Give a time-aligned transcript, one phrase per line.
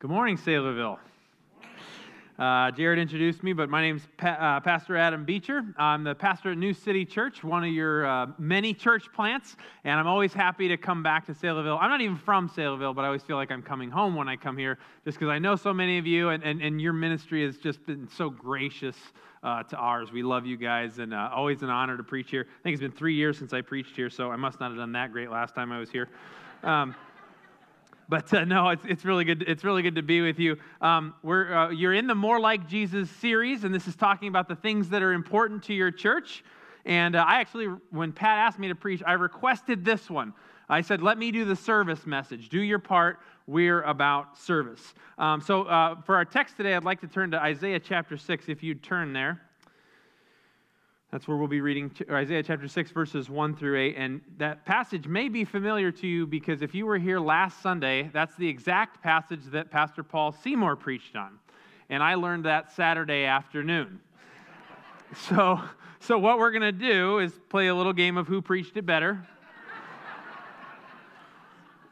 [0.00, 0.96] Good morning, Saylorville.
[2.38, 5.74] Uh, Jared introduced me, but my name's pa- uh, Pastor Adam Beecher.
[5.76, 9.98] I'm the pastor at New City Church, one of your uh, many church plants, and
[9.98, 11.78] I'm always happy to come back to Saylorville.
[11.80, 14.36] I'm not even from Saylorville, but I always feel like I'm coming home when I
[14.36, 17.44] come here, just because I know so many of you, and, and, and your ministry
[17.44, 18.94] has just been so gracious
[19.42, 20.12] uh, to ours.
[20.12, 22.46] We love you guys, and uh, always an honor to preach here.
[22.48, 24.78] I think it's been three years since I preached here, so I must not have
[24.78, 26.08] done that great last time I was here.
[26.62, 26.94] Um,
[28.08, 29.42] but uh, no, it's, it's really good.
[29.46, 30.56] It's really good to be with you.
[30.80, 34.48] Um, we're uh, you're in the More Like Jesus series, and this is talking about
[34.48, 36.42] the things that are important to your church.
[36.84, 40.32] And uh, I actually, when Pat asked me to preach, I requested this one.
[40.68, 42.48] I said, "Let me do the service message.
[42.48, 43.18] Do your part.
[43.46, 47.40] We're about service." Um, so uh, for our text today, I'd like to turn to
[47.40, 48.48] Isaiah chapter six.
[48.48, 49.42] If you'd turn there.
[51.10, 53.94] That's where we'll be reading Isaiah chapter 6, verses 1 through 8.
[53.96, 58.10] And that passage may be familiar to you because if you were here last Sunday,
[58.12, 61.38] that's the exact passage that Pastor Paul Seymour preached on.
[61.88, 64.00] And I learned that Saturday afternoon.
[65.30, 65.58] so,
[66.00, 68.84] so, what we're going to do is play a little game of who preached it
[68.84, 69.26] better.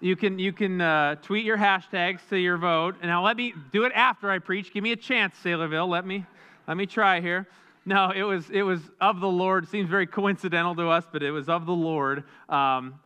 [0.01, 2.97] You can, you can uh, tweet your hashtags to your vote.
[3.01, 4.75] And now let me do it after I preach.
[4.75, 5.89] Give me a chance, Saylorville.
[5.89, 6.27] Let me,
[6.69, 7.49] let me try here.
[7.89, 9.69] No, it was, it was of the Lord.
[9.69, 12.25] Seems very coincidental to us, but it was of the Lord.
[12.49, 12.99] Um,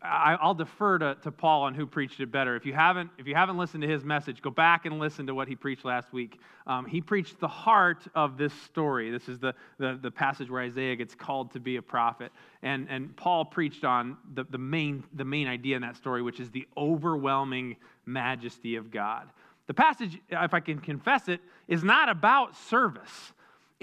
[0.00, 2.56] I, will defer to, to Paul on who preached it better.
[2.56, 5.34] If you haven't, if you haven't listened to his message, go back and listen to
[5.34, 6.40] what he preached last week.
[6.66, 9.10] Um, he preached the heart of this story.
[9.10, 12.32] This is the, the, the, passage where Isaiah gets called to be a prophet.
[12.62, 16.40] And, and Paul preached on the, the, main, the main idea in that story, which
[16.40, 17.76] is the overwhelming
[18.06, 19.28] majesty of God.
[19.66, 23.33] The passage, if I can confess it, is not about service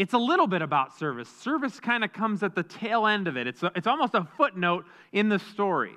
[0.02, 1.30] it's a little bit about service.
[1.30, 4.28] Service kind of comes at the tail end of it, it's, a, it's almost a
[4.36, 5.94] footnote in the story.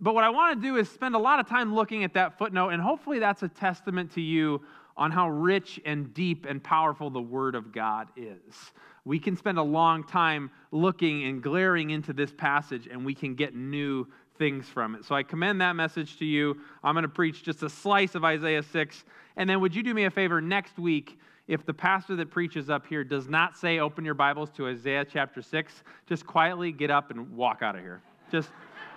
[0.00, 2.38] But what I want to do is spend a lot of time looking at that
[2.38, 4.62] footnote, and hopefully that's a testament to you
[4.96, 8.54] on how rich and deep and powerful the Word of God is.
[9.04, 13.34] We can spend a long time looking and glaring into this passage, and we can
[13.34, 14.06] get new
[14.38, 15.04] things from it.
[15.04, 16.56] So I commend that message to you.
[16.82, 19.04] I'm going to preach just a slice of Isaiah 6.
[19.36, 21.18] And then, would you do me a favor next week?
[21.48, 25.04] If the pastor that preaches up here does not say, open your Bibles to Isaiah
[25.04, 28.02] chapter 6, just quietly get up and walk out of here.
[28.32, 28.50] Just,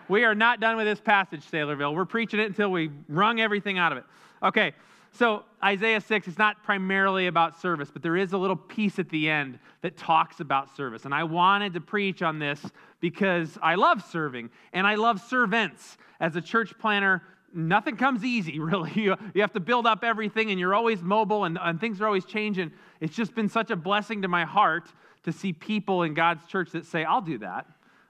[0.07, 1.93] we are not done with this passage, Saylorville.
[1.93, 4.03] We're preaching it until we wrung everything out of it.
[4.41, 4.73] Okay,
[5.11, 9.09] so Isaiah 6 is not primarily about service, but there is a little piece at
[9.09, 11.05] the end that talks about service.
[11.05, 12.63] And I wanted to preach on this
[12.99, 15.97] because I love serving and I love servants.
[16.19, 17.21] As a church planter,
[17.53, 18.91] nothing comes easy, really.
[18.95, 22.05] You, you have to build up everything, and you're always mobile, and, and things are
[22.05, 22.71] always changing.
[22.99, 24.91] It's just been such a blessing to my heart
[25.23, 27.65] to see people in God's church that say, I'll do that.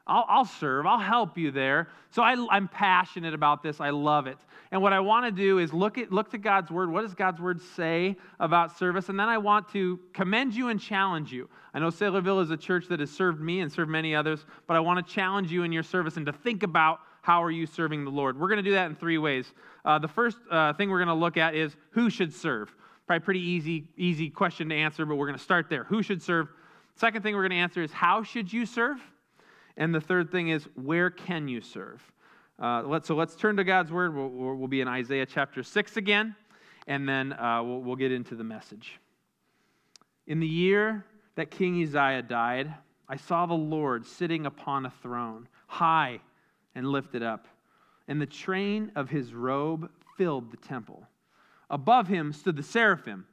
[0.10, 0.86] I'll, I'll serve.
[0.86, 1.88] I'll help you there.
[2.12, 3.80] So I, I'm passionate about this.
[3.80, 4.38] I love it.
[4.72, 6.92] And what I want to do is look at look to God's word.
[6.92, 9.10] What does God's word say about service?
[9.10, 11.48] And then I want to commend you and challenge you.
[11.74, 14.76] I know Saylorville is a church that has served me and served many others, but
[14.76, 17.00] I want to challenge you in your service and to think about
[17.30, 18.40] how are you serving the Lord?
[18.40, 19.54] We're going to do that in three ways.
[19.86, 22.74] Uh, the first uh, thing we're going to look at is who should serve.
[23.06, 25.84] Probably pretty easy, easy question to answer, but we're going to start there.
[25.84, 26.48] Who should serve?
[26.96, 28.98] Second thing we're going to answer is how should you serve?
[29.78, 32.02] And the third thing is where can you serve?
[32.58, 34.16] Uh, let's, so let's turn to God's word.
[34.16, 36.36] We'll, we'll, be in Isaiah chapter 6 again,
[36.88, 39.00] and then uh, we'll, we'll get into the message.
[40.26, 42.74] In the year that King Uzziah died,
[43.08, 46.22] I saw the Lord sitting upon a throne, high
[46.80, 47.46] and lifted up,
[48.08, 51.06] and the train of his robe filled the temple.
[51.70, 53.28] Above him stood the seraphim.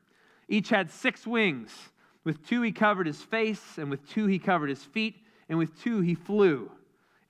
[0.48, 1.70] Each had six wings.
[2.24, 5.14] With two he covered his face, and with two he covered his feet,
[5.48, 6.68] and with two he flew.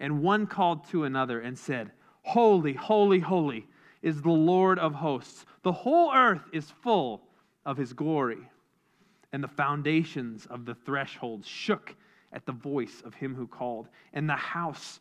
[0.00, 3.66] And one called to another and said, Holy, holy, holy
[4.00, 5.44] is the Lord of hosts.
[5.64, 7.24] The whole earth is full
[7.66, 8.48] of his glory.
[9.34, 11.94] And the foundations of the threshold shook
[12.32, 15.00] at the voice of him who called, and the house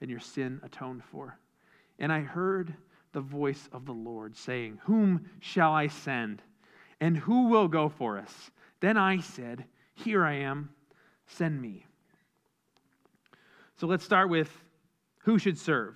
[0.00, 1.38] and your sin atoned for.
[1.98, 2.74] And I heard
[3.12, 6.42] the voice of the Lord saying, Whom shall I send?
[7.00, 8.50] And who will go for us?
[8.80, 9.64] Then I said,
[9.94, 10.70] Here I am,
[11.26, 11.86] send me.
[13.76, 14.50] So let's start with
[15.18, 15.94] who should serve.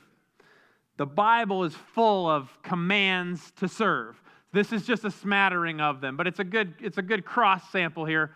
[0.96, 4.22] The Bible is full of commands to serve.
[4.52, 7.70] This is just a smattering of them, but it's a good, it's a good cross
[7.70, 8.32] sample here.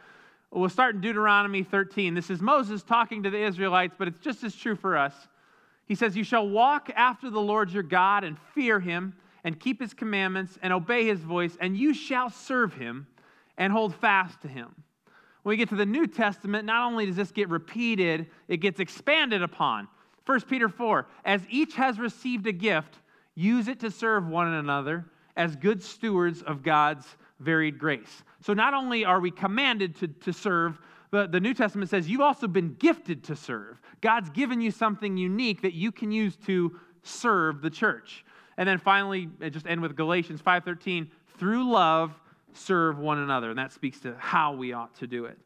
[0.50, 2.14] We'll start in Deuteronomy 13.
[2.14, 5.12] This is Moses talking to the Israelites, but it's just as true for us.
[5.86, 9.80] He says, You shall walk after the Lord your God and fear him and keep
[9.80, 13.06] his commandments and obey his voice, and you shall serve him
[13.56, 14.74] and hold fast to him.
[15.42, 18.80] When we get to the New Testament, not only does this get repeated, it gets
[18.80, 19.86] expanded upon.
[20.26, 22.98] 1 Peter 4 As each has received a gift,
[23.36, 25.06] use it to serve one another
[25.36, 27.06] as good stewards of God's
[27.38, 28.24] varied grace.
[28.40, 30.80] So not only are we commanded to, to serve,
[31.10, 33.80] but the New Testament says you've also been gifted to serve.
[34.00, 38.24] God's given you something unique that you can use to serve the church.
[38.56, 42.18] And then finally, just end with Galatians 5:13, through love
[42.52, 43.50] serve one another.
[43.50, 45.38] And that speaks to how we ought to do it.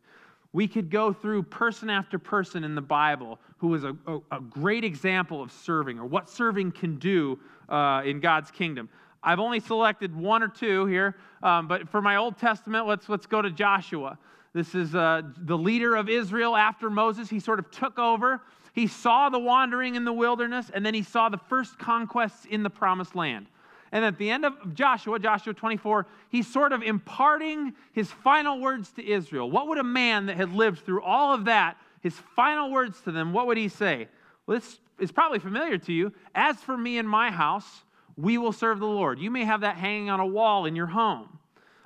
[0.53, 4.41] We could go through person after person in the Bible who is a, a, a
[4.41, 8.89] great example of serving or what serving can do uh, in God's kingdom.
[9.23, 13.27] I've only selected one or two here, um, but for my Old Testament, let's, let's
[13.27, 14.19] go to Joshua.
[14.53, 17.31] This is uh, the leader of Israel after Moses.
[17.31, 18.41] He sort of took over.
[18.73, 22.63] He saw the wandering in the wilderness, and then he saw the first conquests in
[22.63, 23.47] the promised land.
[23.93, 28.91] And at the end of Joshua, Joshua 24, he's sort of imparting his final words
[28.93, 29.51] to Israel.
[29.51, 33.13] What would a man that had lived through all of that, his final words to
[33.13, 34.09] them, what would he say?
[34.47, 36.13] Well, this is probably familiar to you.
[36.35, 37.83] As for me and my house,
[38.17, 39.19] we will serve the Lord.
[39.19, 41.39] You may have that hanging on a wall in your home.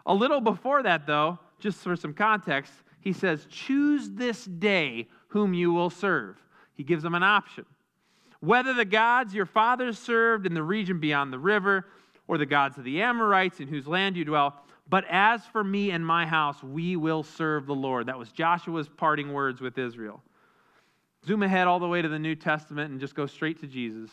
[0.04, 5.54] A little before that, though, just for some context, he says, Choose this day whom
[5.54, 6.36] you will serve.
[6.74, 7.64] He gives them an option.
[8.40, 11.86] Whether the gods your fathers served in the region beyond the river,
[12.28, 14.54] or the gods of the Amorites in whose land you dwell,
[14.88, 18.06] but as for me and my house, we will serve the Lord.
[18.06, 20.22] That was Joshua's parting words with Israel.
[21.26, 24.10] Zoom ahead all the way to the New Testament and just go straight to Jesus.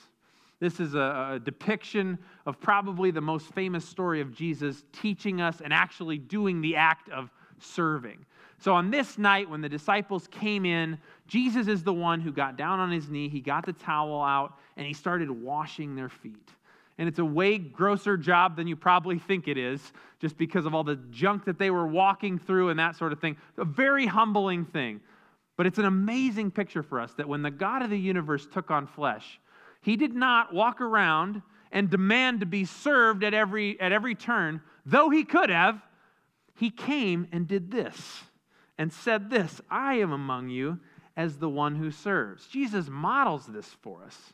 [0.62, 5.59] This is a, a, depiction of probably the most famous story of Jesus teaching us
[5.62, 7.31] and actually doing the act of
[7.62, 8.25] serving.
[8.60, 12.58] So, on this night, when the disciples came in, Jesus is the one who got
[12.58, 16.50] down on his knee, he got the towel out, and he started washing their feet.
[16.98, 20.75] And it's a way grosser job than you probably think it is, just because of
[20.75, 23.38] all the junk that they were walking through and that sort of thing.
[23.58, 25.02] A very humbling thing.
[25.57, 28.69] But it's an amazing picture for us that when the God of the universe took
[28.69, 29.40] on flesh,
[29.81, 31.42] he did not walk around
[31.72, 35.81] and demand to be served at every, at every turn, though he could have.
[36.56, 38.24] He came and did this
[38.77, 40.80] and said this I am among you
[41.15, 42.48] as the one who serves.
[42.48, 44.33] Jesus models this for us.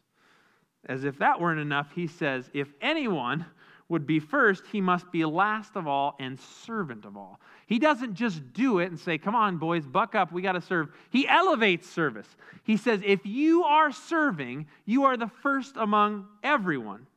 [0.85, 3.45] As if that weren't enough, he says, If anyone
[3.89, 7.39] would be first, he must be last of all and servant of all.
[7.65, 10.61] He doesn't just do it and say, Come on, boys, buck up, we got to
[10.61, 10.89] serve.
[11.09, 12.27] He elevates service.
[12.63, 17.07] He says, If you are serving, you are the first among everyone.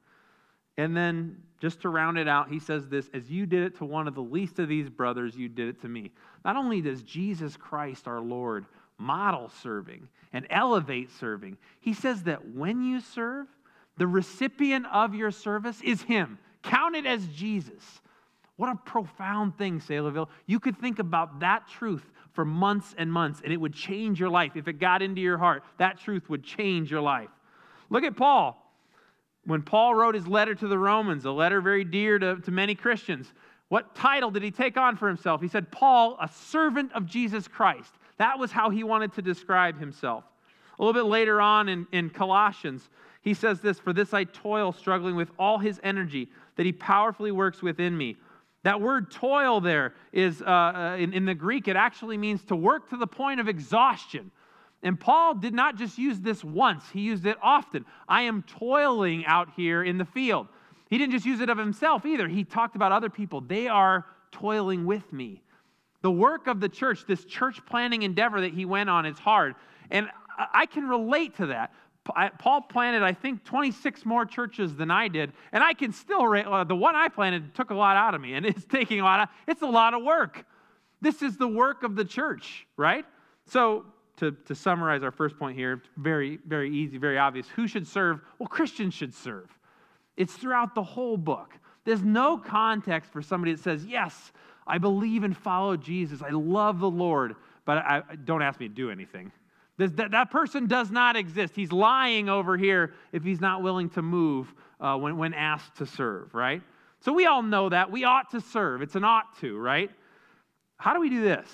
[0.76, 3.84] And then, just to round it out, he says this As you did it to
[3.84, 6.10] one of the least of these brothers, you did it to me.
[6.44, 8.64] Not only does Jesus Christ, our Lord,
[8.98, 13.46] model serving and elevate serving, he says that when you serve,
[13.98, 16.38] the recipient of your service is him.
[16.62, 18.00] Count it as Jesus.
[18.56, 20.28] What a profound thing, Saylorville.
[20.46, 24.28] You could think about that truth for months and months, and it would change your
[24.30, 24.52] life.
[24.54, 27.30] If it got into your heart, that truth would change your life.
[27.90, 28.69] Look at Paul.
[29.44, 32.74] When Paul wrote his letter to the Romans, a letter very dear to, to many
[32.74, 33.32] Christians,
[33.68, 35.40] what title did he take on for himself?
[35.40, 37.92] He said, Paul, a servant of Jesus Christ.
[38.18, 40.24] That was how he wanted to describe himself.
[40.78, 42.88] A little bit later on in, in Colossians,
[43.22, 47.30] he says this For this I toil, struggling with all his energy that he powerfully
[47.30, 48.16] works within me.
[48.62, 52.56] That word toil there is, uh, uh, in, in the Greek, it actually means to
[52.56, 54.30] work to the point of exhaustion.
[54.82, 57.84] And Paul did not just use this once, he used it often.
[58.08, 60.48] I am toiling out here in the field.
[60.88, 62.26] He didn't just use it of himself either.
[62.26, 63.40] He talked about other people.
[63.40, 65.42] They are toiling with me.
[66.02, 69.54] The work of the church, this church planting endeavor that he went on, is hard.
[69.90, 70.08] And
[70.52, 71.72] I can relate to that.
[72.38, 76.64] Paul planted, I think, 26 more churches than I did, and I can still, uh,
[76.64, 79.20] the one I planted took a lot out of me, and it's taking a lot
[79.20, 80.44] of, it's a lot of work.
[81.02, 83.04] This is the work of the church, right?
[83.46, 83.84] So,
[84.20, 87.48] to, to summarize our first point here, very, very easy, very obvious.
[87.56, 88.20] Who should serve?
[88.38, 89.48] Well, Christians should serve.
[90.16, 91.54] It's throughout the whole book.
[91.84, 94.32] There's no context for somebody that says, Yes,
[94.66, 96.22] I believe and follow Jesus.
[96.22, 97.34] I love the Lord,
[97.64, 99.32] but I, don't ask me to do anything.
[99.78, 101.56] That, that person does not exist.
[101.56, 105.86] He's lying over here if he's not willing to move uh, when, when asked to
[105.86, 106.62] serve, right?
[107.00, 107.90] So we all know that.
[107.90, 108.82] We ought to serve.
[108.82, 109.90] It's an ought to, right?
[110.76, 111.48] How do we do this?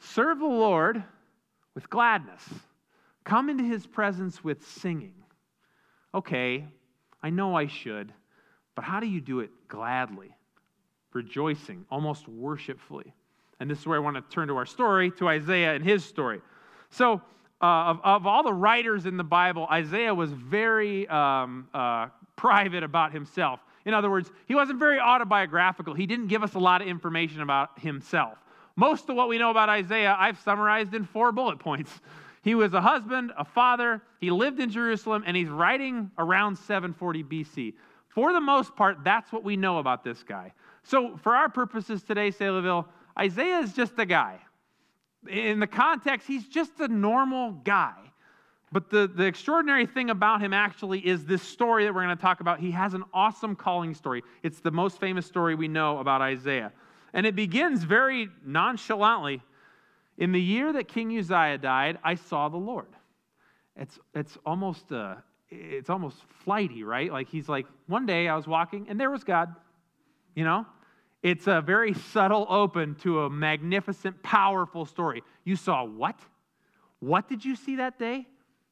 [0.00, 1.04] Serve the Lord
[1.80, 2.42] with gladness.
[3.24, 5.14] Come into his presence with singing.
[6.14, 6.66] Okay,
[7.22, 8.12] I know I should,
[8.74, 10.30] But how do you do it gladly,
[11.14, 13.14] rejoicing, almost worshipfully?
[13.58, 16.04] And this is where I want to turn to our story, to Isaiah and his
[16.04, 16.40] story.
[16.90, 17.22] So,
[17.62, 22.82] uh, of, of, all the writers in the Bible, Isaiah was very um, uh, private
[22.82, 23.60] about himself.
[23.84, 25.94] In other words, he wasn't very autobiographical.
[25.94, 28.38] He didn't give us a lot of information about himself.
[28.80, 32.00] Most of what we know about Isaiah, I've summarized in four bullet points.
[32.40, 37.22] He was a husband, a father, he lived in Jerusalem, and he's writing around 740
[37.24, 37.74] BC.
[38.08, 40.54] For the most part, that's what we know about this guy.
[40.82, 42.86] So, for our purposes today, Saylorville,
[43.18, 44.38] Isaiah is just a guy.
[45.28, 47.98] In the context, he's just a normal guy.
[48.72, 52.22] But the, the extraordinary thing about him actually is this story that we're going to
[52.22, 52.60] talk about.
[52.60, 54.22] He has an awesome calling story.
[54.42, 56.72] It's the most famous story we know about Isaiah.
[57.12, 59.42] And it begins very nonchalantly.
[60.18, 62.88] In the year that King Uzziah died, I saw the Lord.
[63.76, 65.16] It's, it's almost uh,
[65.50, 67.12] it's almost flighty, right?
[67.12, 69.54] Like he's like, one day I was walking and there was God.
[70.34, 70.66] You know,
[71.22, 75.22] it's a very subtle open to a magnificent, powerful story.
[75.44, 76.18] You saw what?
[77.00, 78.26] What did you see that day?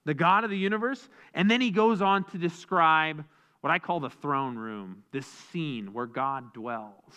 [0.05, 1.09] The God of the universe?
[1.35, 3.25] And then he goes on to describe
[3.61, 7.15] what I call the throne room, this scene where God dwells.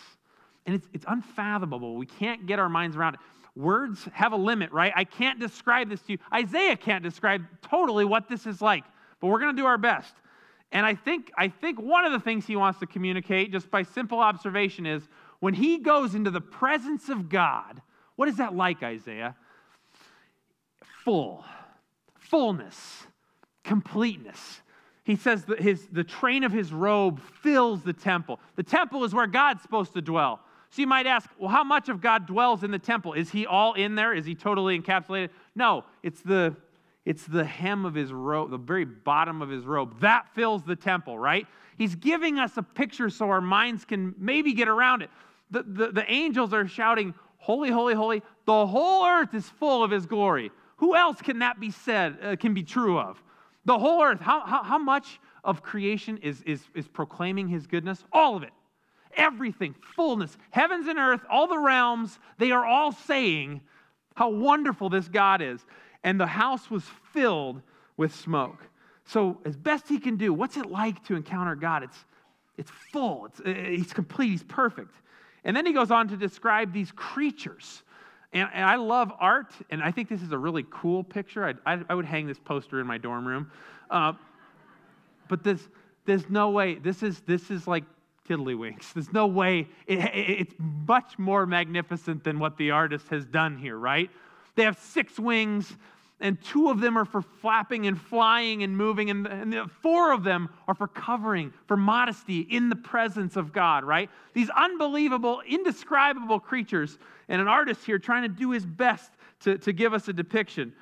[0.66, 1.96] And it's, it's unfathomable.
[1.96, 3.20] We can't get our minds around it.
[3.54, 4.92] Words have a limit, right?
[4.96, 6.18] I can't describe this to you.
[6.32, 8.84] Isaiah can't describe totally what this is like,
[9.20, 10.14] but we're going to do our best.
[10.70, 13.82] And I think, I think one of the things he wants to communicate, just by
[13.82, 15.06] simple observation, is
[15.40, 17.82] when he goes into the presence of God,
[18.16, 19.36] what is that like, Isaiah?
[21.04, 21.44] Full,
[22.14, 23.06] fullness,
[23.64, 24.62] completeness.
[25.04, 28.40] He says that his, the train of his robe fills the temple.
[28.56, 30.40] The temple is where God's supposed to dwell.
[30.72, 33.12] So you might ask, well, how much of God dwells in the temple?
[33.12, 34.14] Is he all in there?
[34.14, 35.28] Is he totally encapsulated?
[35.54, 36.56] No, it's the
[37.04, 40.00] it's the hem of his robe, the very bottom of his robe.
[40.00, 41.46] That fills the temple, right?
[41.76, 45.10] He's giving us a picture so our minds can maybe get around it.
[45.50, 48.22] The, the, the angels are shouting, Holy, holy, holy.
[48.46, 50.52] The whole earth is full of his glory.
[50.76, 53.20] Who else can that be said, uh, can be true of?
[53.64, 54.20] The whole earth.
[54.20, 58.04] How, how, how much of creation is, is, is proclaiming his goodness?
[58.12, 58.52] All of it.
[59.16, 63.60] Everything, fullness, heavens and earth, all the realms, they are all saying
[64.14, 65.64] how wonderful this God is
[66.04, 67.62] and the house was filled
[67.96, 68.58] with smoke.
[69.04, 71.82] So, as best he can do, what's it like to encounter God?
[71.82, 71.98] It's,
[72.56, 74.94] it's full, it's, uh, he's complete, he's perfect.
[75.44, 77.82] And then he goes on to describe these creatures.
[78.32, 81.44] And, and I love art, and I think this is a really cool picture.
[81.44, 83.50] I, I, I would hang this poster in my dorm room.
[83.90, 84.12] Uh,
[85.28, 85.68] but this,
[86.04, 87.84] there's no way, this is, this is like
[88.28, 88.92] tiddlywinks.
[88.92, 93.58] There's no way, it, it, it's much more magnificent than what the artist has done
[93.58, 94.10] here, right?
[94.54, 95.76] They have six wings,
[96.20, 100.12] and two of them are for flapping and flying and moving, and, and the four
[100.12, 104.08] of them are for covering, for modesty in the presence of God, right?
[104.32, 106.98] These unbelievable, indescribable creatures,
[107.28, 109.10] and an artist here trying to do his best
[109.40, 110.72] to, to give us a depiction.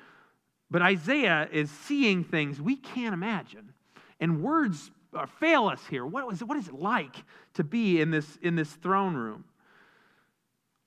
[0.69, 3.73] But Isaiah is seeing things we can't imagine.
[4.19, 6.05] And words uh, fail us here.
[6.05, 7.15] What is, what is it like
[7.55, 9.45] to be in this, in this throne room?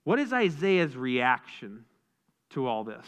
[0.04, 1.85] What is Isaiah's reaction
[2.50, 3.07] to all this?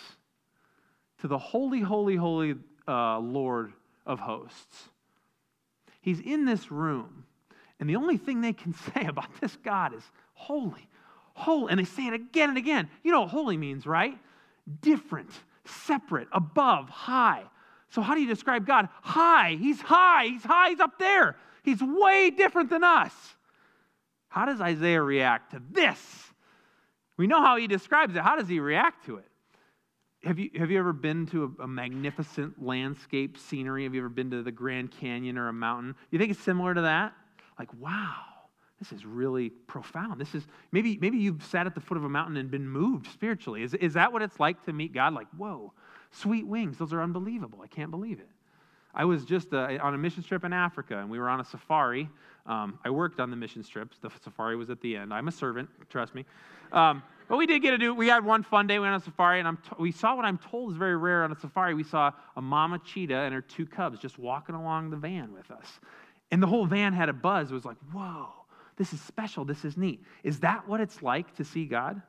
[1.20, 2.56] To the holy, holy, holy
[2.88, 3.72] uh, Lord
[4.04, 4.88] of hosts.
[6.00, 7.24] He's in this room,
[7.80, 10.02] and the only thing they can say about this God is
[10.34, 10.88] holy,
[11.34, 11.70] holy.
[11.70, 12.88] And they say it again and again.
[13.02, 14.16] You know what holy means, right?
[14.80, 15.30] Different,
[15.64, 17.42] separate, above, high.
[17.90, 18.88] So, how do you describe God?
[19.02, 19.56] High.
[19.58, 20.26] He's high.
[20.26, 20.70] He's high.
[20.70, 21.36] He's up there.
[21.62, 23.12] He's way different than us.
[24.28, 25.98] How does Isaiah react to this?
[27.16, 28.22] We know how he describes it.
[28.22, 29.28] How does he react to it?
[30.24, 33.84] Have you, have you ever been to a, a, magnificent landscape scenery?
[33.84, 35.94] Have you ever been to the Grand Canyon or a mountain?
[36.10, 37.14] You think it's similar to that?
[37.58, 38.14] Like, wow,
[38.78, 40.20] this is really profound.
[40.20, 43.06] This is maybe maybe you've sat at the foot of a mountain and been moved
[43.12, 43.62] spiritually.
[43.62, 45.14] Is, is that what it's like to meet God?
[45.14, 45.72] Like, whoa,
[46.16, 47.60] sweet wings, those are unbelievable.
[47.62, 48.28] I can't believe it.
[48.94, 51.44] I was just uh, on a mission trip in Africa, and we were on a
[51.44, 52.08] safari.
[52.46, 53.98] Um, I worked on the mission trips.
[53.98, 55.12] The safari was at the end.
[55.12, 56.24] I'm a servant, trust me.
[56.72, 58.78] Um, but we did get to do, we had one fun day.
[58.78, 61.24] We went on a safari, and t- we saw what I'm told is very rare
[61.24, 61.74] on a safari.
[61.74, 65.50] We saw a mama cheetah and her two cubs just walking along the van with
[65.50, 65.66] us.
[66.30, 67.50] And the whole van had a buzz.
[67.50, 68.28] It was like, whoa,
[68.76, 69.44] this is special.
[69.44, 70.02] This is neat.
[70.22, 72.00] Is that what it's like to see God?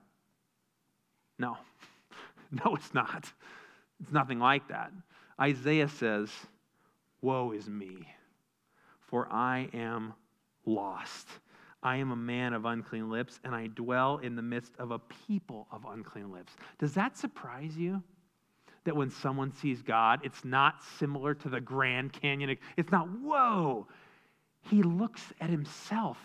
[1.37, 1.57] No.
[2.49, 3.29] No, it's not.
[4.01, 4.91] It's nothing like that.
[5.39, 6.29] Isaiah says,
[7.21, 8.07] Woe is me,
[8.99, 10.13] for I am
[10.65, 11.27] lost.
[11.81, 14.99] I am a man of unclean lips, and I dwell in the midst of a
[14.99, 16.53] people of unclean lips.
[16.79, 18.01] Does that surprise you?
[18.83, 22.57] That when someone sees God, it's not similar to the Grand Canyon.
[22.77, 23.87] It's not, whoa,
[24.61, 26.17] he looks at himself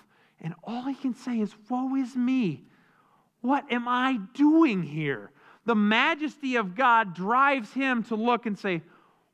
[0.42, 2.64] and all he can say is, Woe is me.
[3.40, 5.30] What am I doing here?
[5.64, 8.82] The majesty of God drives him to look and say,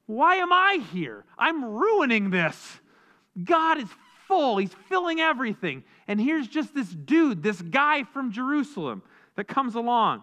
[0.07, 1.25] Why am I here?
[1.39, 2.81] I'm ruining this.
[3.43, 3.89] God is
[4.27, 5.85] full, he's filling everything.
[6.07, 9.03] And here's just this dude, this guy from Jerusalem
[9.37, 10.23] that comes along.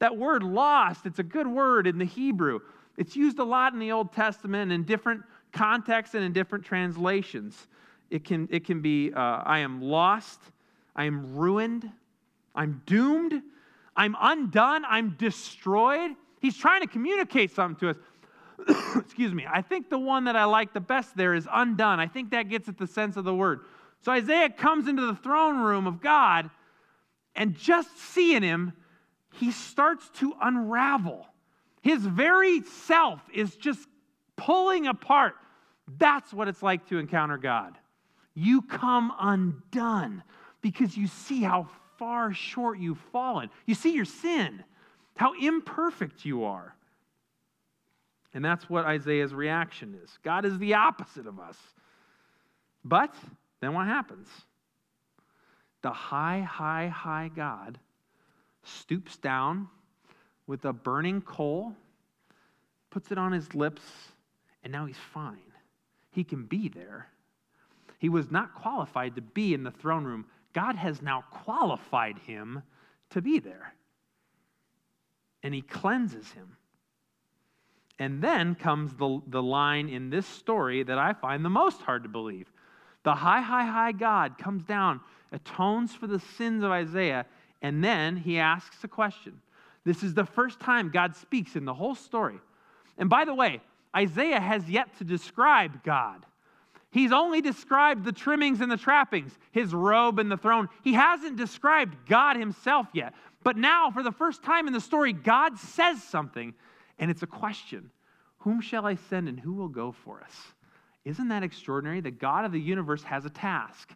[0.00, 2.60] That word lost, it's a good word in the Hebrew.
[2.96, 7.68] It's used a lot in the Old Testament in different contexts and in different translations.
[8.10, 10.40] It can, it can be uh, I am lost,
[10.94, 11.90] I am ruined,
[12.54, 13.42] I'm doomed,
[13.96, 16.12] I'm undone, I'm destroyed.
[16.40, 18.96] He's trying to communicate something to us.
[18.96, 19.46] Excuse me.
[19.50, 22.00] I think the one that I like the best there is undone.
[22.00, 23.60] I think that gets at the sense of the word.
[24.02, 26.50] So Isaiah comes into the throne room of God,
[27.34, 28.72] and just seeing him,
[29.32, 31.26] he starts to unravel.
[31.80, 33.88] His very self is just
[34.36, 35.34] pulling apart.
[35.98, 37.76] That's what it's like to encounter God.
[38.34, 40.22] You come undone
[40.60, 43.50] because you see how far short you've fallen.
[43.66, 44.62] You see your sin,
[45.16, 46.74] how imperfect you are.
[48.32, 50.18] And that's what Isaiah's reaction is.
[50.24, 51.56] God is the opposite of us.
[52.84, 53.14] But
[53.60, 54.28] then what happens?
[55.82, 57.78] The high, high, high God
[58.64, 59.68] stoops down
[60.46, 61.74] with a burning coal,
[62.90, 63.82] puts it on his lips,
[64.62, 65.38] and now he's fine.
[66.10, 67.08] He can be there.
[67.98, 72.62] He was not qualified to be in the throne room God has now qualified him
[73.10, 73.74] to be there.
[75.42, 76.56] And he cleanses him.
[77.98, 82.04] And then comes the, the line in this story that I find the most hard
[82.04, 82.50] to believe.
[83.02, 87.26] The high, high, high God comes down, atones for the sins of Isaiah,
[87.60, 89.40] and then he asks a question.
[89.84, 92.40] This is the first time God speaks in the whole story.
[92.96, 93.60] And by the way,
[93.94, 96.24] Isaiah has yet to describe God.
[96.94, 100.68] He's only described the trimmings and the trappings, his robe and the throne.
[100.84, 103.14] He hasn't described God himself yet.
[103.42, 106.54] But now, for the first time in the story, God says something,
[107.00, 107.90] and it's a question
[108.38, 110.36] Whom shall I send and who will go for us?
[111.04, 112.00] Isn't that extraordinary?
[112.00, 113.92] The God of the universe has a task.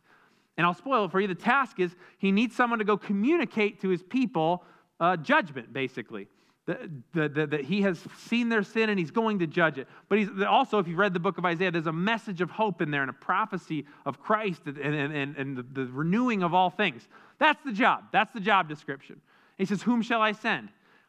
[0.56, 1.28] And I'll spoil it for you.
[1.28, 4.64] The task is he needs someone to go communicate to his people
[4.98, 6.26] uh, judgment, basically
[6.68, 9.88] that he has seen their sin and he's going to judge it.
[10.08, 12.82] But he's, also, if you've read the book of Isaiah, there's a message of hope
[12.82, 16.52] in there and a prophecy of Christ and, and, and, and the, the renewing of
[16.52, 17.08] all things.
[17.38, 18.04] That's the job.
[18.12, 19.20] That's the job description.
[19.56, 20.68] He says, Whom shall I send?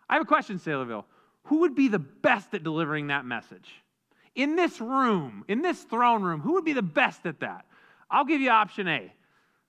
[0.09, 1.03] I have a question, Saylorville.
[1.45, 3.69] Who would be the best at delivering that message?
[4.35, 7.65] In this room, in this throne room, who would be the best at that?
[8.09, 9.11] I'll give you option A.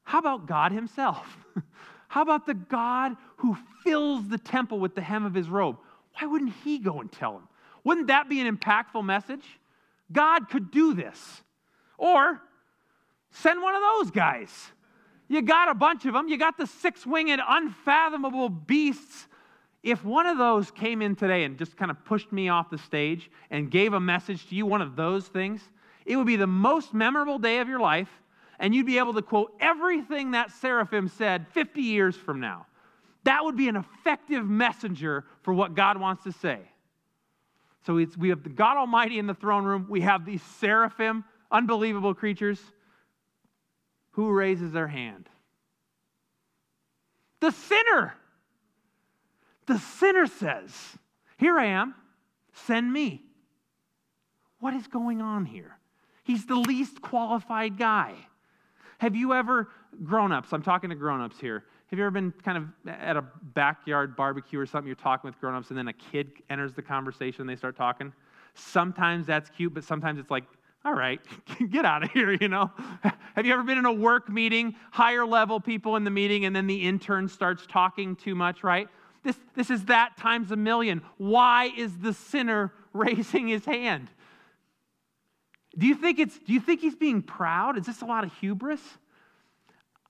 [0.04, 1.26] How about God Himself?
[2.10, 5.76] How about the God who fills the temple with the hem of his robe?
[6.18, 7.44] Why wouldn't he go and tell him?
[7.84, 9.44] Wouldn't that be an impactful message?
[10.10, 11.42] God could do this.
[11.98, 12.42] Or
[13.30, 14.50] send one of those guys.
[15.28, 19.28] You got a bunch of them, you got the six winged, unfathomable beasts.
[19.84, 22.78] If one of those came in today and just kind of pushed me off the
[22.78, 25.60] stage and gave a message to you, one of those things,
[26.04, 28.10] it would be the most memorable day of your life
[28.60, 32.66] and you'd be able to quote everything that seraphim said 50 years from now.
[33.24, 36.60] That would be an effective messenger for what God wants to say.
[37.86, 39.86] So we have the God Almighty in the throne room.
[39.88, 42.60] We have these seraphim, unbelievable creatures.
[44.12, 45.28] Who raises their hand?
[47.40, 48.14] The sinner.
[49.66, 50.98] The sinner says,
[51.38, 51.94] Here I am,
[52.66, 53.24] send me.
[54.58, 55.78] What is going on here?
[56.24, 58.14] He's the least qualified guy.
[59.00, 59.70] Have you ever,
[60.04, 61.64] grown ups, I'm talking to grown ups here.
[61.86, 64.86] Have you ever been kind of at a backyard barbecue or something?
[64.86, 67.78] You're talking with grown ups, and then a kid enters the conversation and they start
[67.78, 68.12] talking?
[68.54, 70.44] Sometimes that's cute, but sometimes it's like,
[70.84, 71.18] all right,
[71.70, 72.70] get out of here, you know?
[73.36, 76.54] Have you ever been in a work meeting, higher level people in the meeting, and
[76.54, 78.86] then the intern starts talking too much, right?
[79.22, 81.00] This, this is that times a million.
[81.16, 84.10] Why is the sinner raising his hand?
[85.78, 87.78] Do you think it's do you think he's being proud?
[87.78, 88.80] Is this a lot of hubris?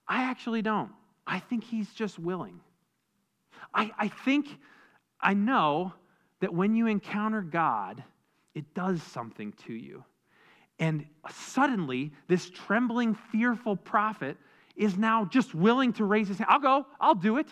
[0.08, 0.90] I actually don't.
[1.26, 2.60] I think he's just willing.
[3.72, 4.48] I, I think
[5.20, 5.92] I know
[6.40, 8.02] that when you encounter God,
[8.54, 10.04] it does something to you.
[10.78, 14.38] And suddenly, this trembling, fearful prophet
[14.74, 16.48] is now just willing to raise his hand.
[16.50, 17.48] I'll go, I'll do it.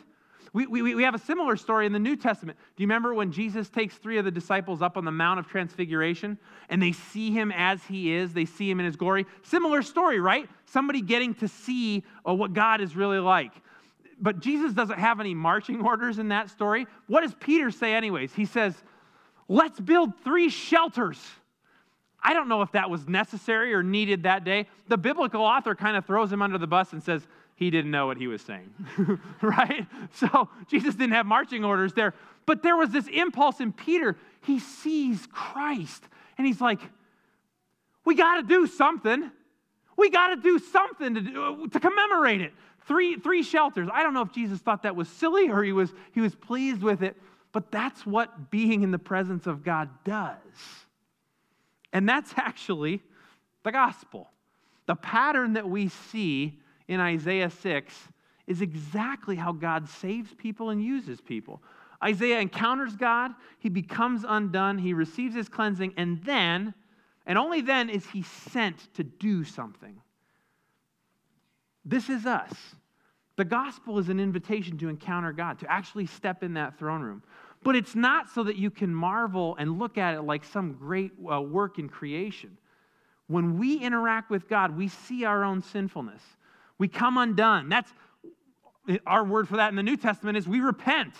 [0.53, 2.59] We, we, we have a similar story in the New Testament.
[2.77, 5.47] Do you remember when Jesus takes three of the disciples up on the Mount of
[5.47, 8.33] Transfiguration and they see him as he is?
[8.33, 9.27] They see him in his glory.
[9.43, 10.49] Similar story, right?
[10.67, 13.53] Somebody getting to see uh, what God is really like.
[14.21, 16.87] But Jesus doesn't have any marching orders in that story.
[17.07, 18.35] What does Peter say, anyways?
[18.35, 18.75] He says,
[19.51, 21.19] Let's build three shelters
[22.23, 24.67] I don't know if that was necessary or needed that day.
[24.89, 27.27] The biblical author kind of throws him under the bus and says
[27.59, 28.73] he didn't know what he was saying,
[29.43, 29.85] right?
[30.15, 32.15] So Jesus didn't have marching orders there.
[32.47, 34.17] But there was this impulse in Peter.
[34.43, 36.05] He sees Christ
[36.39, 36.79] and he's like,
[38.05, 39.33] we got to do something.
[39.97, 42.53] We got to do something to, do, to commemorate it.
[42.87, 43.89] Three, three shelters.
[43.93, 46.81] I don't know if Jesus thought that was silly or he was, he was pleased
[46.81, 47.17] with it,
[47.51, 50.37] but that's what being in the presence of God does.
[51.93, 53.03] And that's actually
[53.65, 54.31] the gospel.
[54.87, 57.95] The pattern that we see in Isaiah 6
[58.47, 61.63] is exactly how God saves people and uses people.
[62.03, 66.75] Isaiah encounters God, he becomes undone, he receives his cleansing, and then,
[67.27, 70.01] and only then, is he sent to do something.
[71.85, 72.55] This is us.
[73.37, 77.23] The gospel is an invitation to encounter God, to actually step in that throne room.
[77.63, 81.13] But it's not so that you can marvel and look at it like some great
[81.31, 82.57] uh, work in creation.
[83.27, 86.23] When we interact with God, we see our own sinfulness.
[86.79, 87.69] We come undone.
[87.69, 87.93] That's
[89.07, 91.15] our word for that in the New Testament is we repent.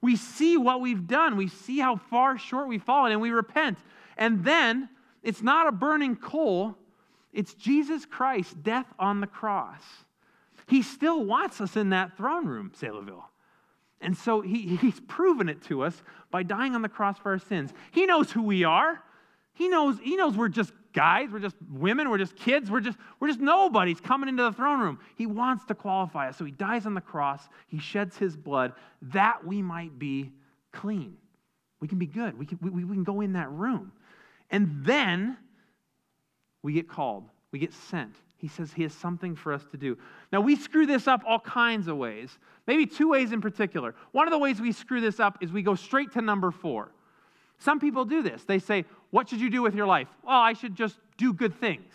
[0.00, 1.36] We see what we've done.
[1.36, 3.78] We see how far short we've fallen and we repent.
[4.16, 4.88] And then
[5.22, 6.76] it's not a burning coal,
[7.32, 9.82] it's Jesus Christ, death on the cross.
[10.66, 13.24] He still wants us in that throne room, Saylorville.
[14.00, 17.38] And so he, he's proven it to us by dying on the cross for our
[17.38, 17.72] sins.
[17.90, 19.02] He knows who we are.
[19.58, 22.96] He knows, he knows we're just guys, we're just women, we're just kids, we're just,
[23.18, 25.00] we're just nobodies coming into the throne room.
[25.16, 26.36] He wants to qualify us.
[26.36, 30.30] So he dies on the cross, he sheds his blood that we might be
[30.70, 31.16] clean.
[31.80, 32.38] We can be good.
[32.38, 33.90] We can, we, we can go in that room.
[34.48, 35.36] And then
[36.62, 38.14] we get called, we get sent.
[38.36, 39.98] He says he has something for us to do.
[40.30, 43.96] Now, we screw this up all kinds of ways, maybe two ways in particular.
[44.12, 46.92] One of the ways we screw this up is we go straight to number four.
[47.58, 48.44] Some people do this.
[48.44, 50.08] They say, What should you do with your life?
[50.24, 51.92] Well, I should just do good things.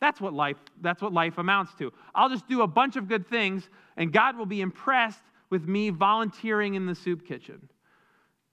[0.00, 1.92] That's what life, that's what life amounts to.
[2.14, 5.90] I'll just do a bunch of good things, and God will be impressed with me
[5.90, 7.68] volunteering in the soup kitchen.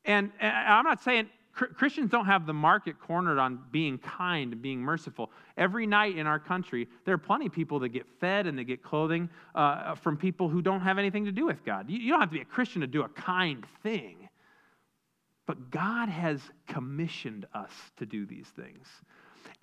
[0.06, 4.62] And, and I'm not saying Christians don't have the market cornered on being kind and
[4.62, 5.30] being merciful.
[5.58, 8.64] Every night in our country, there are plenty of people that get fed and they
[8.64, 11.90] get clothing uh, from people who don't have anything to do with God.
[11.90, 14.29] You, you don't have to be a Christian to do a kind thing.
[15.50, 18.88] But God has commissioned us to do these things.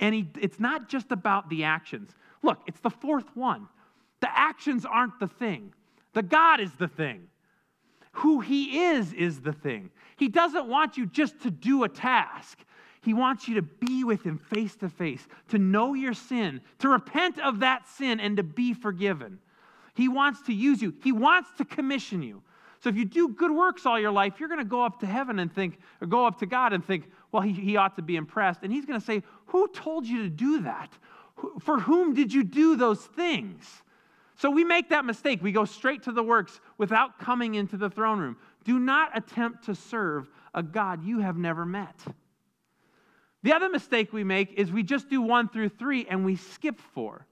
[0.01, 2.11] And he, it's not just about the actions.
[2.43, 3.69] Look, it's the fourth one.
[4.19, 5.73] The actions aren't the thing,
[6.13, 7.29] the God is the thing.
[8.15, 9.91] Who He is, is the thing.
[10.17, 12.65] He doesn't want you just to do a task.
[13.03, 16.89] He wants you to be with Him face to face, to know your sin, to
[16.89, 19.39] repent of that sin, and to be forgiven.
[19.95, 22.43] He wants to use you, He wants to commission you.
[22.81, 25.07] So if you do good works all your life, you're going to go up to
[25.07, 28.03] heaven and think, or go up to God and think, well, he, he ought to
[28.03, 28.61] be impressed.
[28.63, 30.91] And He's going to say, Who told you to do that?
[31.61, 33.83] For whom did you do those things?
[34.37, 35.43] So we make that mistake.
[35.43, 38.37] We go straight to the works without coming into the throne room.
[38.65, 41.99] Do not attempt to serve a God you have never met.
[43.43, 46.81] The other mistake we make is we just do one through three and we skip
[46.81, 47.27] four.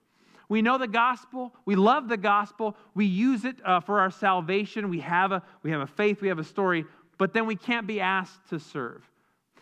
[0.48, 1.54] We know the gospel.
[1.64, 2.76] We love the gospel.
[2.94, 4.88] We use it uh, for our salvation.
[4.88, 6.20] We have, a, we have a faith.
[6.20, 6.84] We have a story.
[7.18, 9.02] But then we can't be asked to serve.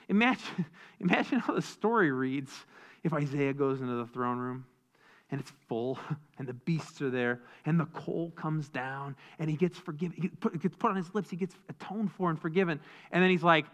[0.08, 0.66] Imagine,
[1.00, 2.52] imagine how the story reads
[3.04, 4.64] if Isaiah goes into the throne room
[5.30, 5.98] and it's full,
[6.38, 10.14] and the beasts are there, and the coal comes down, and he gets forgiven.
[10.20, 12.78] He gets put on his lips, he gets atoned for and forgiven.
[13.10, 13.64] And then he's like,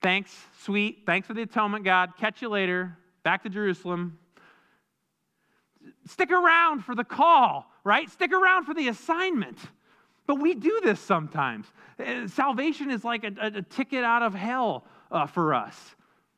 [0.00, 1.02] Thanks, sweet.
[1.06, 2.12] Thanks for the atonement, God.
[2.16, 2.96] Catch you later.
[3.24, 4.18] Back to Jerusalem.
[6.08, 8.08] Stick around for the call, right?
[8.10, 9.58] Stick around for the assignment.
[10.26, 11.66] But we do this sometimes.
[11.98, 15.76] Uh, salvation is like a, a, ticket out of hell uh, for us.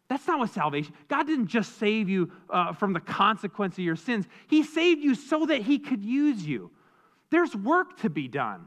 [0.08, 0.94] That's not what salvation.
[1.08, 4.26] God didn't just save you uh, from the consequence of your sins.
[4.48, 6.70] He saved you so that He could use you.
[7.30, 8.66] There's work to be done.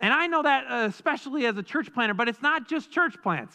[0.00, 3.16] And I know that uh, especially as a church planter, but it's not just church
[3.22, 3.54] plants.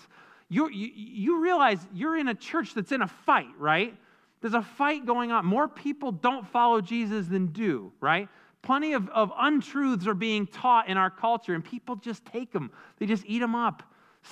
[0.50, 3.96] You, you, you realize you're in a church that's in a fight, right?
[4.42, 5.46] There's a fight going on.
[5.46, 8.30] More people don't follow Jesus than do, right?
[8.62, 12.72] Plenty of, of untruths are being taught in our culture, and people just take them,
[13.00, 13.84] they just eat them up.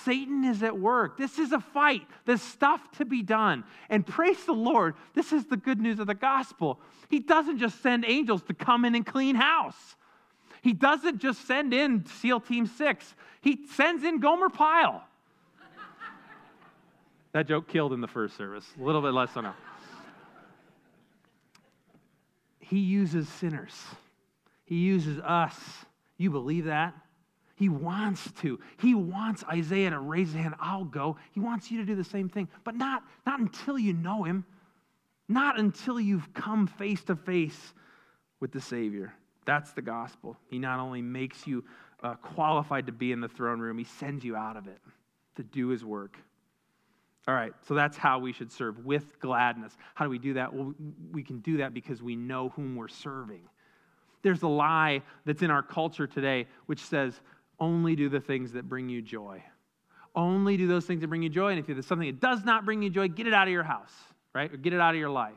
[0.04, 1.18] Satan is at work.
[1.18, 2.02] This is a fight.
[2.26, 3.64] There's stuff to be done.
[3.90, 6.82] And praise the Lord, this is the good news of the gospel.
[7.10, 9.96] He doesn't just send angels to come in and clean house.
[10.62, 13.16] He doesn't just send in SEAL Team 6.
[13.42, 15.04] He sends in Gomer Pyle.
[17.32, 18.66] that joke killed in the first service.
[18.80, 19.56] A little bit less so now.
[22.70, 23.76] He uses sinners.
[24.66, 25.56] He uses us.
[26.18, 26.96] You believe that?
[27.56, 28.60] He wants to.
[28.80, 30.56] He wants Isaiah to raise his hand.
[30.60, 31.18] I'll go.
[31.32, 34.46] He wants you to do the same thing, but not, not until you know him.
[35.28, 37.74] Not until you've come face to face
[38.40, 39.14] with the Savior.
[39.46, 40.38] That's the gospel.
[40.50, 41.64] He not only makes you
[42.04, 44.80] uh, qualified to be in the throne room, he sends you out of it
[45.36, 46.18] to do his work.
[47.28, 49.76] All right, so that's how we should serve with gladness.
[49.96, 50.54] How do we do that?
[50.54, 50.76] Well,
[51.12, 53.42] we can do that because we know whom we're serving.
[54.22, 57.20] There's a lie that's in our culture today which says,
[57.60, 59.44] only do the things that bring you joy.
[60.16, 61.52] Only do those things that bring you joy.
[61.52, 63.64] And if there's something that does not bring you joy, get it out of your
[63.64, 63.94] house,
[64.34, 64.54] right?
[64.54, 65.34] Or get it out of your life.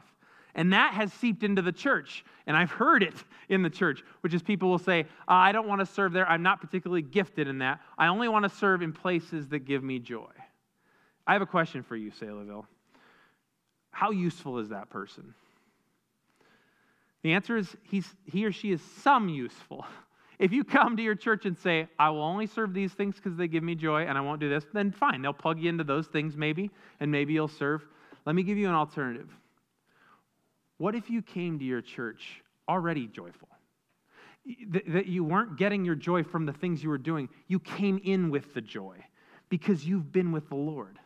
[0.55, 2.24] And that has seeped into the church.
[2.46, 3.14] And I've heard it
[3.48, 6.29] in the church, which is people will say, I don't want to serve there.
[6.29, 7.81] I'm not particularly gifted in that.
[7.96, 10.31] I only want to serve in places that give me joy.
[11.29, 12.64] I have a question for you, Saylorville.
[13.91, 15.35] How useful is that person?
[17.23, 19.87] The answer is he's, he or she is some useful.
[20.38, 23.37] If you come to your church and say, I will only serve these things because
[23.37, 25.21] they give me joy and I won't do this, then fine.
[25.21, 27.85] They'll plug you into those things maybe, and maybe you'll serve.
[28.25, 29.29] Let me give you an alternative.
[30.77, 33.49] What if you came to your church already joyful?
[34.93, 37.29] That you weren't getting your joy from the things you were doing.
[37.49, 39.05] You came in with the joy
[39.49, 41.01] because you've been with the Lord.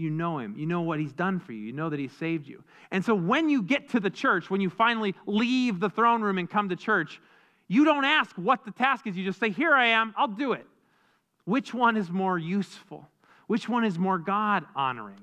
[0.00, 0.54] You know Him.
[0.56, 1.60] You know what He's done for you.
[1.60, 2.64] You know that He saved you.
[2.90, 6.38] And so when you get to the church, when you finally leave the throne room
[6.38, 7.20] and come to church,
[7.68, 9.16] you don't ask what the task is.
[9.16, 10.66] You just say, Here I am, I'll do it.
[11.44, 13.08] Which one is more useful?
[13.46, 15.20] Which one is more God honoring?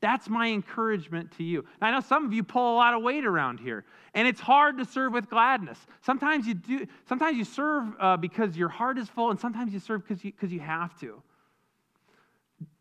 [0.00, 1.64] That's my encouragement to you.
[1.80, 4.76] I know some of you pull a lot of weight around here, and it's hard
[4.76, 5.78] to serve with gladness.
[6.02, 6.86] Sometimes you do.
[7.08, 10.30] Sometimes you serve uh, because your heart is full, and sometimes you serve because you,
[10.30, 11.22] because you have to.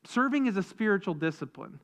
[0.05, 1.79] Serving is a spiritual discipline.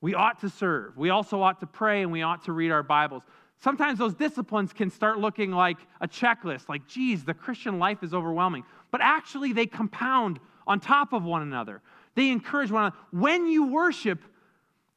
[0.00, 0.96] We ought to serve.
[0.96, 3.22] We also ought to pray, and we ought to read our Bibles.
[3.58, 8.12] Sometimes those disciplines can start looking like a checklist, like, geez, the Christian life is
[8.12, 8.64] overwhelming.
[8.90, 11.80] But actually, they compound on top of one another.
[12.14, 12.96] They encourage one another.
[13.10, 14.20] When you worship,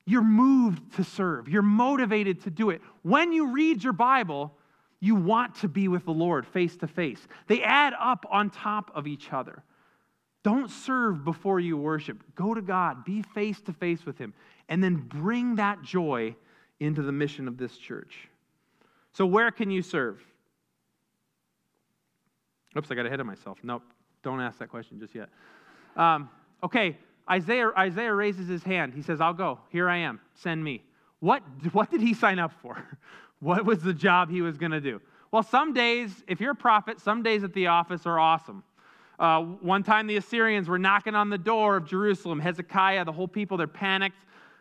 [0.05, 2.81] you're moved to serve, you're motivated to do it.
[3.03, 4.53] When you read your Bible,
[4.99, 7.27] you want to be with the Lord face to face.
[7.47, 9.63] They add up on top of each other.
[10.43, 12.23] Don't serve before you worship.
[12.35, 14.33] Go to God, be face to face with Him,
[14.69, 16.35] and then bring that joy
[16.79, 18.29] into the mission of this church.
[19.13, 20.21] So, where can you serve?
[22.77, 23.57] Oops, I got ahead of myself.
[23.63, 23.83] Nope,
[24.23, 25.29] don't ask that question just yet.
[25.95, 26.29] Um,
[26.63, 26.97] okay,
[27.29, 28.93] Isaiah, Isaiah raises his hand.
[28.93, 29.59] He says, I'll go.
[29.69, 30.19] Here I am.
[30.35, 30.83] Send me.
[31.19, 31.41] What,
[31.73, 32.83] what did he sign up for?
[33.39, 34.99] What was the job he was going to do?
[35.31, 38.63] Well, some days, if you're a prophet, some days at the office are awesome.
[39.19, 42.39] Uh, one time the Assyrians were knocking on the door of Jerusalem.
[42.39, 44.17] Hezekiah, the whole people, they're panicked.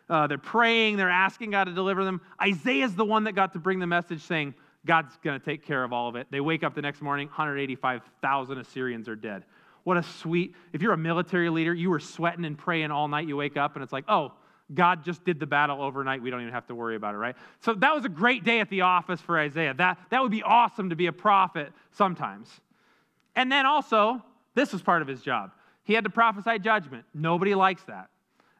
[0.09, 0.97] Uh, they're praying.
[0.97, 2.21] They're asking God to deliver them.
[2.41, 5.83] Isaiah's the one that got to bring the message saying, God's going to take care
[5.83, 6.27] of all of it.
[6.31, 9.43] They wake up the next morning, 185,000 Assyrians are dead.
[9.83, 13.27] What a sweet, if you're a military leader, you were sweating and praying all night,
[13.27, 14.33] you wake up and it's like, oh,
[14.73, 16.21] God just did the battle overnight.
[16.21, 17.35] We don't even have to worry about it, right?
[17.61, 19.73] So that was a great day at the office for Isaiah.
[19.73, 22.49] That, that would be awesome to be a prophet sometimes.
[23.35, 24.21] And then also,
[24.57, 25.51] this was part of his job.
[25.83, 27.05] He had to prophesy judgment.
[27.13, 28.09] Nobody likes that.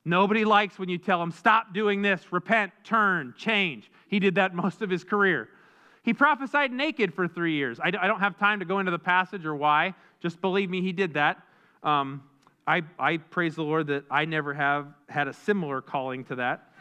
[0.05, 3.89] Nobody likes when you tell them, stop doing this, repent, turn, change.
[4.07, 5.49] He did that most of his career.
[6.03, 7.79] He prophesied naked for three years.
[7.81, 9.95] I, don't have time to go into the passage or why.
[10.21, 11.41] Just believe me, he did that.
[11.81, 12.23] Um,
[12.67, 16.71] I, I praise the Lord that I never have had a similar calling to that.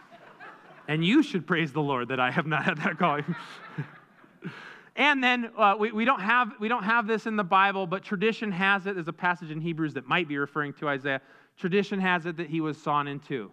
[0.88, 3.24] and you should praise the Lord that I have not had that calling.
[4.96, 8.02] and then uh, we, we, don't have, we don't have this in the Bible, but
[8.02, 8.94] tradition has it.
[8.94, 11.20] There's a passage in Hebrews that might be referring to Isaiah.
[11.58, 13.52] Tradition has it that he was sawn in two.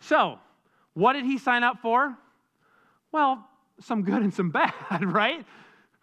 [0.00, 0.38] So,
[0.94, 2.16] what did he sign up for?
[3.10, 3.48] Well,
[3.80, 5.44] some good and some bad, right?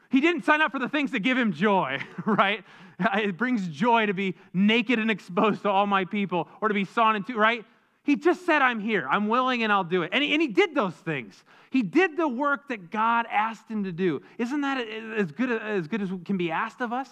[0.09, 2.63] He didn't sign up for the things that give him joy, right?
[2.99, 6.85] It brings joy to be naked and exposed to all my people or to be
[6.85, 7.63] sawn in two, right?
[8.09, 9.07] He just said, I'm here.
[9.07, 10.09] I'm willing and I'll do it.
[10.11, 11.43] And he, and he did those things.
[11.69, 14.23] He did the work that God asked him to do.
[14.39, 14.79] Isn't that
[15.15, 17.07] as good as, good as can be asked of us?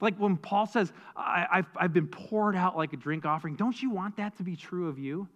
[0.00, 3.82] Like when Paul says, I, have I've been poured out like a drink offering, don't
[3.82, 5.26] you want that to be true of you?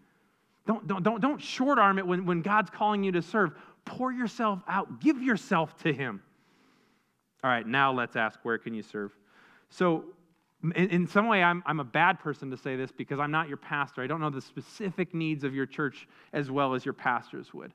[0.69, 4.13] Don't, don't, don't, don't short arm it when, when God's calling you to serve pour
[4.13, 6.23] yourself out, give yourself to Him.
[7.43, 9.11] All right, now let's ask where can you serve?
[9.69, 10.05] So,
[10.63, 13.49] in, in some way, I'm, I'm a bad person to say this because I'm not
[13.49, 14.03] your pastor.
[14.03, 17.73] I don't know the specific needs of your church as well as your pastors would.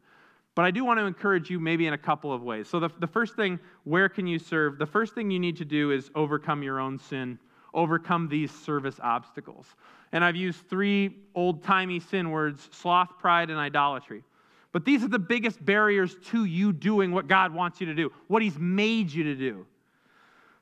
[0.56, 2.67] But I do want to encourage you maybe in a couple of ways.
[2.67, 4.80] So, the, the first thing, where can you serve?
[4.80, 7.38] The first thing you need to do is overcome your own sin,
[7.76, 9.67] overcome these service obstacles.
[10.13, 14.23] And I've used three old timey sin words sloth, pride, and idolatry.
[14.71, 18.12] But these are the biggest barriers to you doing what God wants you to do,
[18.28, 19.65] what He's made you to do.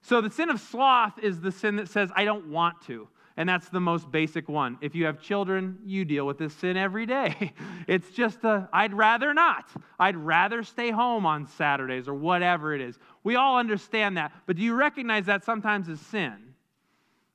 [0.06, 3.08] So the sin of sloth is the sin that says, I don't want to.
[3.38, 4.78] And that's the most basic one.
[4.80, 7.54] If you have children, you deal with this sin every day.
[7.88, 9.70] It's just a, I'd rather not.
[10.00, 12.98] I'd rather stay home on Saturdays or whatever it is.
[13.24, 14.32] We all understand that.
[14.48, 16.56] But do you recognize that sometimes is sin?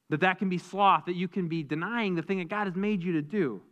[0.09, 2.75] That that can be sloth, that you can be denying the thing that God has
[2.75, 3.63] made you to do.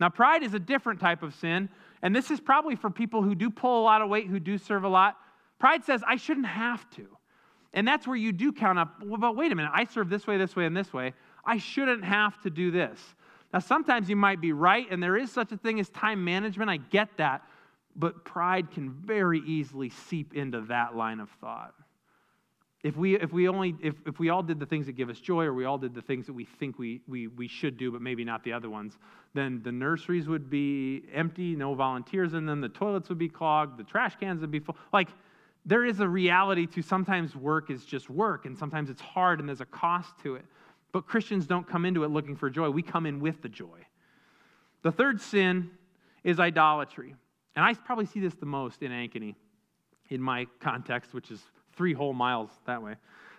[0.00, 1.70] Now, pride is a different type of sin.
[2.02, 4.58] And this is probably for people who do pull a lot of weight, who do
[4.58, 5.16] serve a lot.
[5.58, 7.06] Pride says, I shouldn't have to.
[7.74, 10.26] And that's where you do count up, well, but wait a minute, I serve this
[10.26, 11.14] way, this way, and this way.
[11.44, 13.00] I shouldn't have to do this.
[13.52, 16.70] Now, sometimes you might be right, and there is such a thing as time management.
[16.70, 17.42] I get that.
[17.94, 21.74] But pride can very easily seep into that line of thought.
[22.82, 25.20] If we, if we only if, if we all did the things that give us
[25.20, 27.92] joy or we all did the things that we think we, we, we should do
[27.92, 28.98] but maybe not the other ones
[29.34, 33.78] then the nurseries would be empty no volunteers in them the toilets would be clogged
[33.78, 35.10] the trash cans would be full like
[35.64, 39.48] there is a reality to sometimes work is just work and sometimes it's hard and
[39.48, 40.44] there's a cost to it
[40.92, 43.78] but christians don't come into it looking for joy we come in with the joy
[44.82, 45.70] the third sin
[46.24, 47.14] is idolatry
[47.56, 49.34] and i probably see this the most in ankeny
[50.10, 51.40] in my context which is
[51.74, 52.96] three whole miles that way.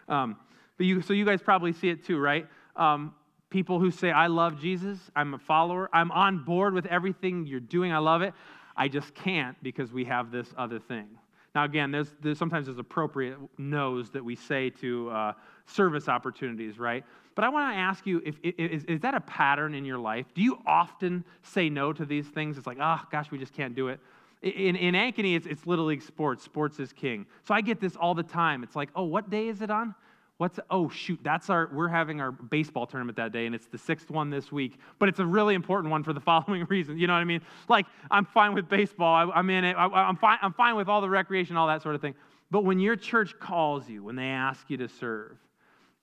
[0.08, 0.38] Um,
[0.78, 2.48] but you, so you guys probably see it too, right?
[2.76, 3.14] Um,
[3.50, 7.60] people who say, I love Jesus, I'm a follower, I'm on board with everything you're
[7.60, 8.34] doing, I love it.
[8.76, 11.08] I just can't because we have this other thing.
[11.56, 15.34] Now, again, there's, there's sometimes there's appropriate no's that we say to uh,
[15.68, 17.04] service opportunities, right?
[17.36, 20.26] But I want to ask you, if, is, is that a pattern in your life?
[20.34, 22.58] Do you often say no to these things?
[22.58, 24.00] It's like, oh, gosh, we just can't do it.
[24.42, 26.44] In, in Ankeny, it's, it's Little League sports.
[26.44, 27.26] Sports is king.
[27.44, 28.64] So I get this all the time.
[28.64, 29.96] It's like, oh, what day is it on?
[30.38, 33.78] What's, oh, shoot, that's our, we're having our baseball tournament that day, and it's the
[33.78, 34.80] sixth one this week.
[35.00, 36.98] But it's a really important one for the following reason.
[36.98, 37.42] You know what I mean?
[37.70, 39.32] Like, I'm fine with baseball.
[39.32, 39.74] I, am in it.
[39.74, 42.16] I, am fine, I'm fine with all the recreation, all that sort of thing.
[42.52, 45.38] But when your church calls you, when they ask you to serve,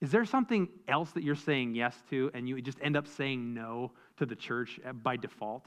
[0.01, 3.53] is there something else that you're saying yes to, and you just end up saying
[3.53, 5.65] no to the church eh, by default?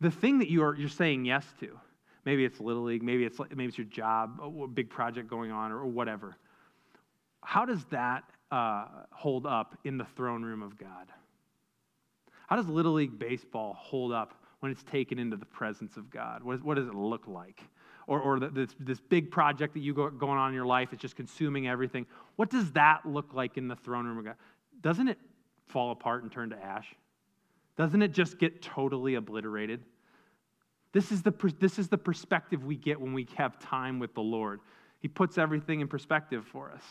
[0.00, 1.78] the thing that you are you're saying yes to
[2.24, 5.70] maybe it's little league maybe it's maybe it's your job a big project going on
[5.70, 6.36] or, whatever
[7.42, 11.06] how does that uh, hold up in the throne room of god
[12.48, 16.42] how does little league baseball hold up when it's taken into the presence of god
[16.42, 17.62] what, is, what does it look like
[18.06, 20.98] or, or this, this big project that you go going on in your life is
[20.98, 24.36] just consuming everything what does that look like in the throne room of god
[24.80, 25.18] doesn't it
[25.68, 26.94] fall apart and turn to ash
[27.80, 29.80] doesn't it just get totally obliterated?
[30.92, 34.20] This is, the, this is the perspective we get when we have time with the
[34.20, 34.60] Lord.
[34.98, 36.82] He puts everything in perspective for us.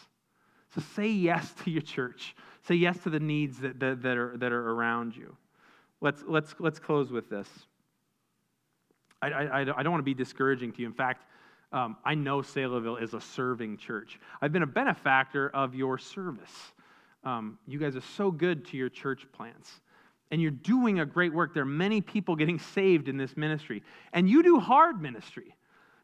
[0.76, 2.36] So say yes to your church.
[2.68, 5.36] Say yes to the needs that, that, that, are, that are around you.
[6.02, 7.48] Let's, let's, let's close with this.
[9.22, 10.88] I, I, I don't want to be discouraging to you.
[10.88, 11.26] In fact,
[11.72, 14.20] um, I know Saylorville is a serving church.
[14.42, 16.54] I've been a benefactor of your service.
[17.24, 19.82] Um, you guys are so good to your church plants
[20.32, 21.54] and you're doing a great work.
[21.54, 23.84] There are many people getting saved in this ministry.
[24.14, 25.56] And you do hard ministry.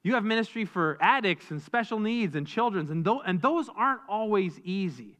[0.06, 4.02] You have ministry for addicts and special needs and children's, and, th- and those aren't
[4.08, 5.18] always easy.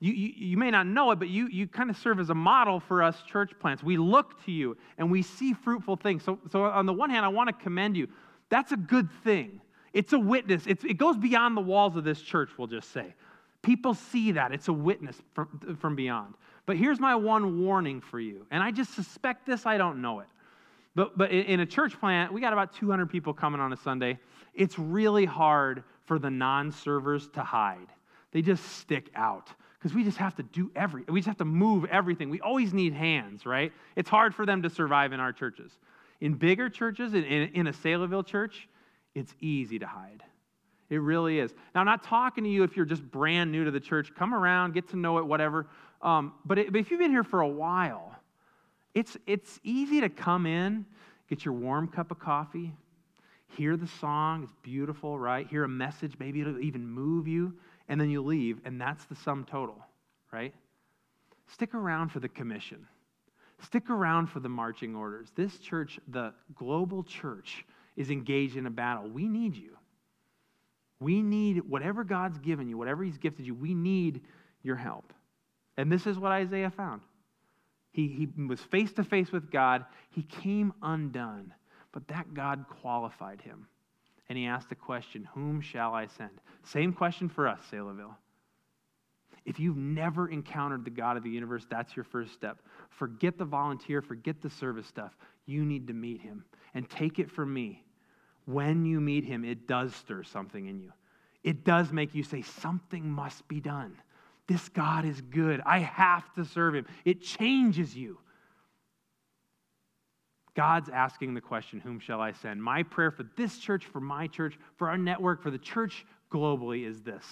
[0.00, 2.34] You, you, you, may not know it, but you, you kind of serve as a
[2.34, 3.82] model for us church plants.
[3.82, 6.24] We look to you and we see fruitful things.
[6.24, 8.08] So, so on the one hand, I want to commend you.
[8.48, 9.60] That's a good thing.
[9.92, 10.66] It's a witness.
[10.66, 13.14] It's, it goes beyond the walls of this church, we'll just say.
[13.60, 14.50] People see that.
[14.50, 16.36] It's a witness from, from beyond.
[16.64, 18.46] But here's my one warning for you.
[18.50, 20.26] And I just suspect this, I don't know it.
[20.94, 24.18] But, but in a church plant, we got about 200 people coming on a Sunday.
[24.54, 27.88] It's really hard for the non servers to hide.
[28.32, 31.44] They just stick out because we just have to do every, we just have to
[31.44, 32.30] move everything.
[32.30, 33.72] We always need hands, right?
[33.96, 35.72] It's hard for them to survive in our churches.
[36.20, 38.68] In bigger churches, in, in, in a Saylorville church,
[39.14, 40.22] it's easy to hide.
[40.88, 41.52] It really is.
[41.74, 44.14] Now, I'm not talking to you if you're just brand new to the church.
[44.14, 45.66] Come around, get to know it, whatever.
[46.00, 48.11] Um, but, it, but if you've been here for a while,
[48.94, 50.84] it's, it's easy to come in,
[51.28, 52.72] get your warm cup of coffee,
[53.56, 55.46] hear the song, it's beautiful, right?
[55.46, 57.54] Hear a message, maybe it'll even move you,
[57.88, 59.76] and then you leave, and that's the sum total,
[60.32, 60.54] right?
[61.46, 62.86] Stick around for the commission.
[63.62, 65.28] Stick around for the marching orders.
[65.36, 67.64] This church, the global church,
[67.96, 69.08] is engaged in a battle.
[69.08, 69.76] We need you.
[71.00, 74.22] We need whatever God's given you, whatever He's gifted you, we need
[74.62, 75.12] your help.
[75.76, 77.02] And this is what Isaiah found.
[77.92, 79.84] He, he was face to face with God.
[80.10, 81.52] He came undone,
[81.92, 83.66] but that God qualified him.
[84.28, 86.40] And he asked the question, Whom shall I send?
[86.64, 88.16] Same question for us, Saylorville.
[89.44, 92.62] If you've never encountered the God of the universe, that's your first step.
[92.90, 95.16] Forget the volunteer, forget the service stuff.
[95.46, 96.44] You need to meet him.
[96.74, 97.84] And take it from me.
[98.46, 100.92] When you meet him, it does stir something in you.
[101.42, 103.96] It does make you say, Something must be done.
[104.52, 105.62] This God is good.
[105.64, 106.86] I have to serve him.
[107.04, 108.18] It changes you.
[110.54, 112.62] God's asking the question, Whom shall I send?
[112.62, 116.86] My prayer for this church, for my church, for our network, for the church globally
[116.86, 117.24] is this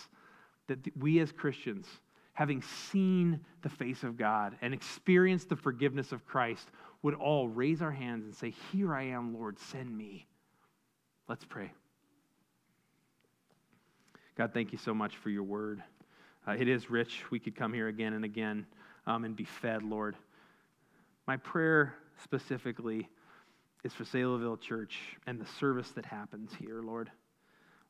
[0.69, 1.87] that we as Christians,
[2.33, 6.69] having seen the face of God and experienced the forgiveness of Christ,
[7.03, 10.27] would all raise our hands and say, Here I am, Lord, send me.
[11.29, 11.73] Let's pray.
[14.39, 15.83] God, thank you so much for your word.
[16.47, 17.23] Uh, it is rich.
[17.31, 18.67] We could come here again and again
[19.07, 20.17] um, and be fed, Lord.
[21.27, 23.09] My prayer specifically
[23.85, 27.11] is for Saylorville Church and the service that happens here, Lord.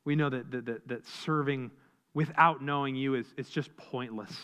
[0.03, 1.71] We know that, that, that, serving
[2.13, 4.35] without knowing you is, is just pointless.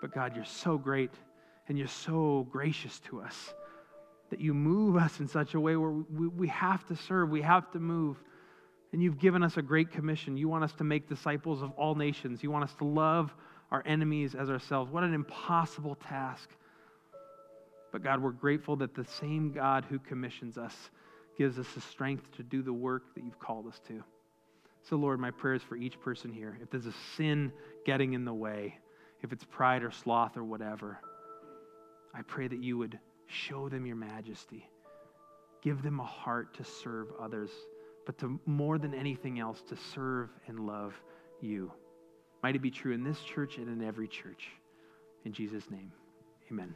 [0.00, 1.10] But God, you're so great
[1.68, 3.54] and you're so gracious to us
[4.30, 7.42] that you move us in such a way where we, we have to serve, we
[7.42, 8.16] have to move.
[8.92, 10.36] And you've given us a great commission.
[10.36, 12.42] You want us to make disciples of all nations.
[12.42, 13.32] You want us to love
[13.70, 14.90] our enemies as ourselves.
[14.90, 16.50] What an impossible task.
[17.90, 20.74] But God, we're grateful that the same God who commissions us
[21.38, 24.02] gives us the strength to do the work that you've called us to.
[24.82, 26.58] So, Lord, my prayer is for each person here.
[26.60, 27.52] If there's a sin
[27.86, 28.78] getting in the way,
[29.22, 30.98] if it's pride or sloth or whatever,
[32.14, 34.68] I pray that you would show them your majesty.
[35.62, 37.50] Give them a heart to serve others,
[38.06, 40.94] but to more than anything else, to serve and love
[41.40, 41.72] you.
[42.42, 44.48] Might it be true in this church and in every church.
[45.24, 45.92] In Jesus' name,
[46.50, 46.74] amen.